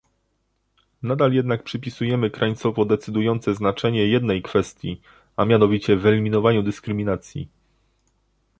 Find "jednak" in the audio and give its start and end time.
1.33-1.63